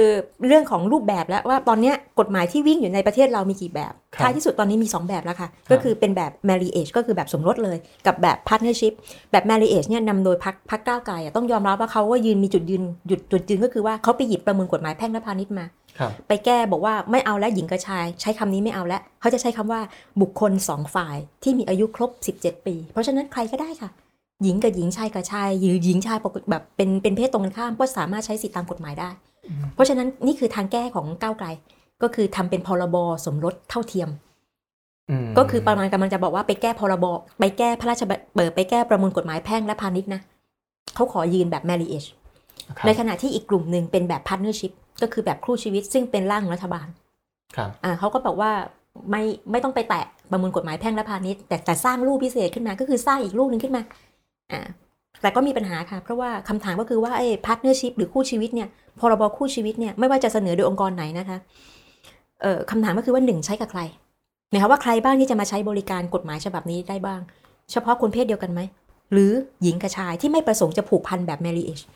[0.47, 8.93] เรื่องของรูปแบบแล้วว่าตอนเนี้ยกฎหมายที่วิ่งอยู่ในประเทศเรามีกี่แบบครับท้ายที่สุดตอนนี้มี 2 แบบแล้วค่ะ ก็คือเป็นแบบ marriage ก็คือแบบสมรสเลย กับแบบ partnership
[9.33, 15.80] แบบ marriage เนี่ยนำโดยพักพักก้าวไกลอะต้องยอมรับว่าเขาว่ายืนมีจุดยืนหยุดจุดยืนก็คือว่าเขาไปหยิบประมวลกฎหมายแพ่งและพาณิชย์มาครับ
[16.29, 19.81] ไปแก้บอกว่าไม่เอาแล้วหญิงกับชาย ใช้คำนี้ไม่เอาแล้วเขาจะใช้คำว่า
[20.21, 22.11] บุคคลสองฝ่ายที่มีอายุครบ
[22.41, 23.91] 17 ปี เพราะฉะนั้นใครก็ได้ค่ะ
[24.43, 29.11] หญิงกับหญิงชายกับชายหรือหญิงชายปกติแบบเป็นเป็นเพศตรงกันข้ามก็สามารถใช้สิทธิตามกฎหมายได้
[29.47, 31.49] อืมเพราะฉะนั้นนี่คือทางแก้ของก้าวไกล
[32.03, 34.09] ก็คือทำเป็นพรบสมรสเท่าเทียม
[35.25, 37.07] มก็คือประมาณกำลังจะบอกว่าไปแก้พรบ
[37.41, 40.21] ไปแก้พระราชบัญเปิดไปแก้ประมวลกฎหมายแพ่งและพาณิชย์นะ
[40.95, 42.09] เขาขอยืนแบบ marriage
[42.79, 46.89] ครับในขณะที่อีกกลุ่มหนึ่งเป็นแบบ partnership ก็คือแบบคู่ชีวิตซึ่งเป็นร่างของรัฐบาล
[47.57, 48.51] ครับอ่าเขาก็บอกว่า
[49.11, 53.83] ไม่ไม่ต้องไปแตะประมวลกฎหมายแพ่งและพาณิชย์แต่แต่สร้างรูปพิเศษขึ้นมาก็คือสร้างอีกรูปหนึ่งขึ้นมา
[54.53, 54.61] อ่า
[55.23, 58.69] แต่ก็มีปัญหาค่ะ เพราะว่าคำถามก็คือว่าไอ้ partnership หรือคู่ชีวิตเนี่ย
[59.01, 61.39] พรบคู่ชีวิตเนี่ยไม่ว่าจะเสนอโดยองค์กรไหนนะคะ
[62.43, 63.81] เอ่อคำถามก็คือว่าหนึ่งใช้กับใคร
[64.51, 67.21] หมายความว่าใครบ้างที่จะมาใช้บริการกฎหมายฉบับนี้ได้บ้าง
[67.73, 68.61] เฉพาะคนเพศเดียวกันไหม
[69.13, 69.33] หรือ
[69.63, 71.87] หญิงกับชายที่ไม่ประสงค์จะผูกพันแบบ marriage อ่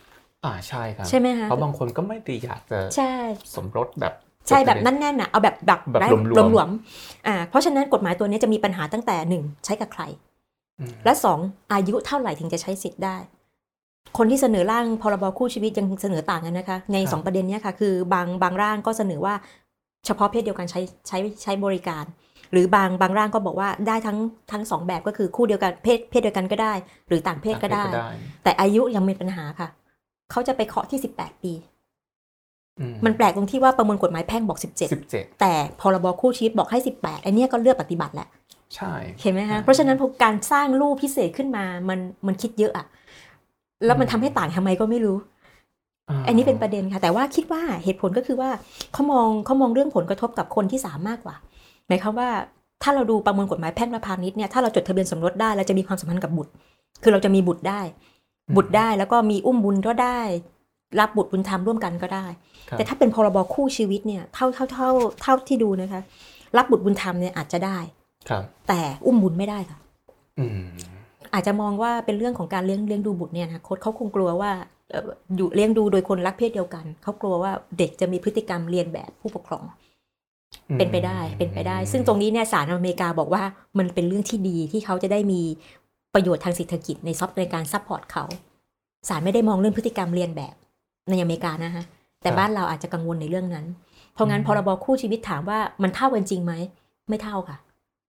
[0.51, 3.13] าใช่ครับใช่ไหมคะเพราะบางคนก็ไม่ได้อยากจะใช่
[3.57, 4.15] สมรสแบบ
[4.49, 10.03] ใช่แบบนั่นแน่นๆอะเอาแบบแบบแบบได้หลวมๆหลวมๆอ่าเพราะฉะนั้นกฎหมายตัวนี้จะมีปัญหาตั้งแต่หนึ่งใช้กับใคร
[10.81, 11.39] อืมและสอง
[11.73, 13.17] อายุเท่าไหร่ถึงจะใช้สิทธิ์ได้
[14.19, 19.35] คนที่เสนอร่างพรบคู่ชีวิตยังเสนอต่างกันนะคะ ในสองประเด็นเนี้ยค่ะ คือบางบางร่างก็เสนอว่า
[20.07, 22.05] เฉพาะเพศเดียวกันใช้ใช้ใช้บริการ
[22.53, 24.19] หรือบางบางร่างก็บอกว่าได้ทั้ง
[24.53, 26.75] ทั้งสองแบบก็คือคู่เดียวกันเพศเพศเดียวกันก็ได้
[27.09, 27.85] หรือต่างเพศก็ได้
[28.45, 29.69] แต่อายุยังมีปัญหาค่ะ
[30.31, 31.53] เขาจะไปเคาะที่ 18 ปี
[32.81, 34.89] อืมันแปลกตรงที่ว่าประมวลกฎหมายแพ่งบอก 17สิบเจ็ด
[35.41, 38.29] แต่พรบคู่ชีวิตบอกให้ 18 อันเนี้ยก็เลือกปฏิบัติแหละ
[38.75, 42.87] ใช่ เห็นไหมคะเพราะฉะนั้นพอการสร้างรูปพิเศษขึ้นมามันมันคิดเยอะอะ
[43.85, 48.51] แล้วมันทำให้ต่างทำไมก็ไม่รู้าอันนี้เป็นประเด็นค่ะ แต่ว่าคิดว่าเหตุผลก็คือว่า
[48.93, 51.37] เขามองเขามองเรื่องผลกระทบกับคนที่สามมากกว่า
[51.89, 52.29] หมายความว่า
[52.83, 56.53] ถ้าเราดูประมวลกฎหมายแพ่งและพาณิชย์เนี่ยถ้าเราจดทะเบียนสมรสได้เราจะมีความสัมพันธ์กับบุตร
[57.03, 57.81] คือเราจะมีบุตรได้
[58.57, 60.21] บุตรได้แล้วก็มีอุ้มบุญก็ได้
[61.01, 62.27] รับบุตรบุญธรรมร่วมกันก็ได้
[62.69, 64.91] ครับแต่ถ้าเป็นพรบคู่ชีวิตเนี่ยเท่าเท่าเท่า
[65.23, 66.01] เท่าที่ดูนะคะ
[66.57, 67.79] รับบุตรบุญธรรมเนี่ยอาจจะได้
[68.29, 69.79] ครับ แต่อุ้มบุญไม่ได้ค่ะ
[70.39, 70.67] อืม
[71.33, 74.53] อาจจะมองว่าเป็นเรื่องของการเลี้ยงเลี้ยงดูบุตรเนี่ยนะโค้ชเขาคงกลัวว่า
[74.91, 79.65] เอ่ออยู่เลี้ยงดูโดยคนรักเพศเดียวกัน เขากลัวว่าเด็กจะมีพฤติกรรมเรียนแบบผู้ปกครอง
[80.79, 83.43] เป็นไปได้เป็นไปได้ ซึ่งตรงนี้เนี่ยศาลอเมริกาบอกว่า
[83.79, 85.43] มันเป็นเรื่องที่ดีที่เขาจะได้มี
[86.15, 88.25] ประโยชน์ทางเศรษฐกิจในซอฟต์ในการ support เขา
[89.09, 90.55] ศาลไม่ได้มองเรื่องพฤติกรรมเลียนแบบ
[91.11, 91.85] ในอเมริกานะคะ
[92.23, 93.67] แต่บ้านเราอาจจะกังวลในเรื่องนั้น
[94.15, 96.53] เพราะงั้นพรบคู่ชีวิตถามว่ามันเท่ากันจริงไหม
[97.09, 97.57] ไม่เท่าค่ะ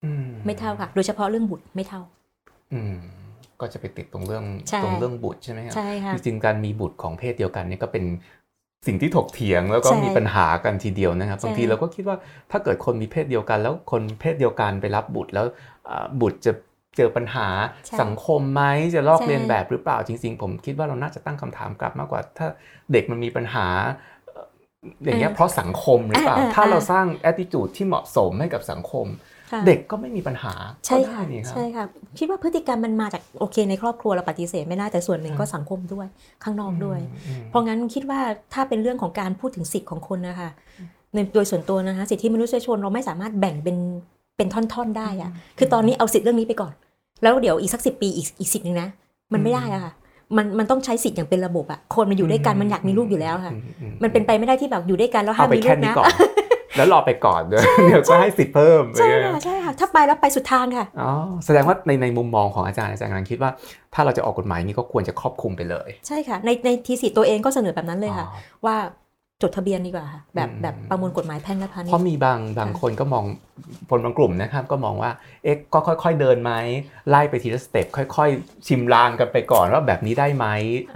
[0.03, 0.11] อื
[0.45, 2.01] ไม่เท่าค่ะ โดยเฉพาะเรื่องบุตรไม่เท่า
[2.73, 2.95] อืม
[3.59, 8.03] ก็จะไปติดตรงเรื่องใช่ตรงเรื่องบุตรใช่ไหมครับใช่ค่ะจริงๆการมีบุตรของเพศเดียวกันเนี่ยก็เป็น
[8.87, 12.17] สิ่งที่ถกเถียงแล้วก็ใช่มีปัญหากันทีเดียวนะครับใช่บางทีเราก็คิดว่า
[12.51, 15.45] ถ้าเกิดคนมีเพศเดียวกัน แล้วคนเพศเดียวกันไปรับบุตรแล้ว
[15.89, 16.51] อ่าบุตรจะ
[16.97, 17.47] เจอปัญหา
[17.85, 18.63] ใช่สังคมไหม
[18.95, 22.47] จะลอกใช่เลียนแบบหรือเปล่าจริง ๆ ผมคิดว่าเราน่าจะตั้งคำถามกลับมากกว่า ถ้า
[22.91, 23.67] เด็กมันมีปัญหา
[24.25, 24.45] เอ่อ
[25.05, 29.07] อย่างเงี้ยเพราะสังคมหรือเปล่าอ่าอ่าถ้าเราอ่าสร้าง attitude ที่เหมาะสมให้กับสังคม
[29.51, 30.53] ค่ะเด็กก็ไม่มีปัญหา
[30.85, 31.85] ใช่ก็ค่ะได้นี่ครับใช่ค่ะ
[32.19, 36.07] คิดว่าพฤติกรรมมันมาจากโอเค ในครอบครัวเราปฏิเสธไม่ได้แต่ส่วนหนึ่งครับก็สังคมด้วย
[36.43, 38.19] ข้างนอกด้วยอืมเพราะงั้นคิดว่า
[38.53, 40.49] ถ้าเป็นเรื่องของการพูดถึงสิทธิ์ของคนนะคะ
[41.13, 43.77] ในโดยส่วนตัวนะคะสิทธิมนุษยชนเราไม่สามารถแบ่งเป็น
[44.37, 46.73] เป็นท่อนๆได้อะคือตอนนี้เอาสิทธิ์เรื่องนี้ไปก่อน
[47.23, 48.89] แล้วเดี๋ยวอีกสักสิปีอีกอีกสิทธิ์หนึ่งนะ
[49.33, 49.93] มันไม่ได้อะค่ะ
[50.37, 56.11] มันมันต้องใช้สิทธิ์อย่างเป็นระบบอะคนมันอยู่ด้วยกันมันอยากมีลูกอยู่แล้วค่ะอือืมันเป็นไปไม่ได้ที่แบบอยู่ด้วยกันแล้วห้าเอามไปมีลูแค่กนี้นะก่อน
[56.77, 61.11] แล้วรอไปก่อนด้วยเดี๋ยวก็ให้สิทธิ์เพิ่มใช่อะไรเงี้ยค่ะใช่ค่ะถ้าไปแล้วไปสุดทางค่ะอ๋อ
[61.45, 63.51] แสดงว่าในในมุมมองของอาจารย์อาจารย์กำลังคิดว่า
[63.93, 68.75] ถ้าเราจะออกกฎหมายนี้ก็ควรจะครอบคลุมไปเลย ใช่ค่ะ ในในทีสิทธิ์ตัวเองก็เสนอแบบนั้นเลยค่ะอ๋อว่า
[69.45, 73.25] จดทะเบียนดีกว่าค่ะแบบอืมแบบประมวลกฎหมายแพ่งและพาณิชเพราะย์มีบางบางคนก็มอง
[73.89, 75.11] คนบางกลุ่มนะครับ ก็มองว่า
[75.43, 76.51] เอ๊ะก็ค่อย ๆ เดินไหม
[77.09, 80.45] ไล่ไปทีละสเต็ปค่อย ๆ ชิมลางกันไปก่อนว่าแบบนี้ได้ไหม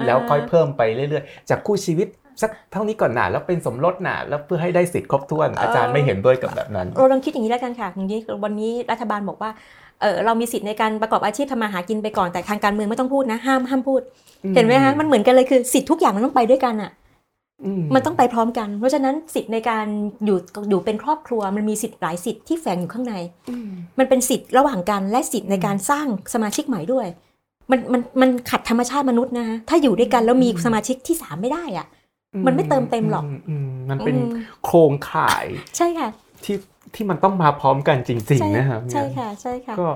[0.06, 2.08] แล้วค่อยเพิ่มไปเรื่อยๆ จากคู่ชีวิต
[2.42, 9.52] สักเท่านี้ก่อนหนาแล้วเป็นสมรสหนาแล้วเพื่อให้ได้สิทธิ์ครบถ้วนอาจารย์ไม่เห็นด้วยกับแบบนั้น เราลองคิดอย่างนี้แล้วกันค่ะอย่างนี้วันนี้รัฐบาลบอกว่า
[10.02, 14.02] เออเรามีสิทธิ์ในการประกอบอาชีพทำมาหากินไปก่อนแต่ทางการเมืองไม่ต้องพูดนะ ห้ามห้ามพูด
[14.56, 16.92] เห็นไหมคะมันเหมือนกันเลยคือสิทธิ์ทุกอย่างมันต้องไปด้วยกันอะ
[17.96, 19.86] มันต้องไปพร้อมกัน เพราะฉะนั้นสิทธิ์ในการ
[20.26, 20.38] อยู่
[20.70, 23.16] อยู่เป็นครอบครัว มันมีสิทธิ์หลายสิทธิ์ที่แฝงอยู่ข้างใน
[24.00, 27.08] มันเป็นสิทธิ์ระหว่างกันและสิทธิ์ในการสร้างสมาชิกใหม่ด้วย
[27.72, 31.88] มันมันมันขัดธรรมชาติมนุษย์นะคะถ้าอยู่ด้วยกันแล้วมีสมาชิกที่สามไม่ได้อะ
[32.46, 33.26] มันไม่เติมเต็มหรอก
[33.70, 34.32] มมันเป็นอืม
[34.66, 35.46] โครงข่าย
[35.78, 36.10] ใช่ค่ะ
[36.44, 36.58] ที่
[36.96, 39.90] ที่มันต้องมาพร้อมกันจริงใช่ๆนะครับใช่ค่ะ ใช่ค่ะก็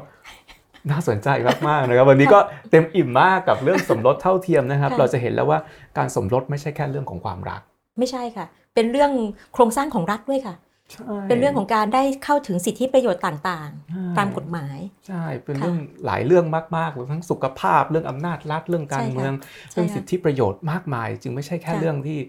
[0.92, 1.30] น่าสนใจ
[1.68, 2.40] มากๆนะครับวันนี้ก็
[2.72, 5.60] เต็มอิ่มมากกับเรื่องสมรสเท่าเทียมนะครับค่ะเราจะเห็นแล้วว่า
[5.98, 7.62] การสมรสไม่ใช่แค่เรื่องของความรัก
[8.00, 9.12] ไม่ใช่ค่ะ เป็นเรื่อง
[9.54, 10.56] โครงสร้างของรัฐด้วยค่ะ
[10.92, 16.46] ใช่เป็นเรื่องของการได้เข้าถึงสิทธิประโยชน์ต่างใช่ๆตามกฎหมาย ใช่ เป็นค่ะเรื่องหลายเรื่อง
[16.78, 19.34] มากๆทั้งสุขภาพ เรื่องอำนาจรัฐ เรื่องการใช่ค่ะเมือง
[19.72, 22.20] ใช่เรื่องค่ะสิทธิประโยชน์มากมาย จึงไม่ใช่แค่ค่ะเรื่องที่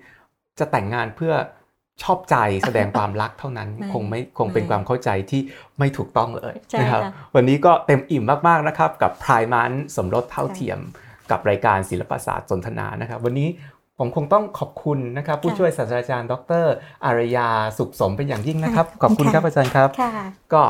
[0.58, 1.32] จะแต่งงานเพื่อ
[2.02, 5.40] ชอบใจแสดงความรักเท่านั้นไม่คงไม่คงเป็นไม่ความเข้าใจที่
[5.78, 10.78] ไม่ถูกต้องเลยใช่นะครับค่ะวันนี้ก็เต็มอิ่มมากๆนะครับ กับพรายมันสมรสเท่าเทียม
[11.30, 13.48] กับรายการศิลปศาสตร์สนทนานะครับ วันนี้
[13.98, 16.64] ผมคงต้องขอบคุณนะครับ ผู้ค่ะช่วยศาสตราจารย์ ดร
[17.04, 20.12] อารยาสุขสมเป็นอย่างยิ่งนะครับค่ะขอบคุณค่ะครับอาจารย์ครับค่ะ
[20.52, 20.62] ก็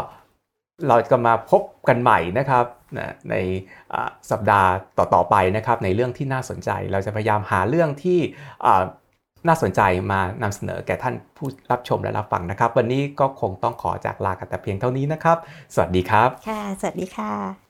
[0.89, 2.65] เราจะมาพบกันใหม่นะครับ
[2.99, 3.35] นะใน
[3.93, 8.19] อ่าสัปดาห์ต่อๆไปนะครับ ในเรื่องที่น่าสนใจ เราจะพยายามหาเรื่องที่
[8.67, 8.85] อ่า
[9.47, 9.81] น่าสนใจ
[10.11, 15.37] มานำเสนอแก่ท่านผู้รับชมและรับฟังนะครับ วันนี้ก็คงต้องขอจากลากันแต่เพียงเท่านี้นะครับ
[15.75, 17.64] สวัสดีครับ ค่ะ สวัสดีค่ะ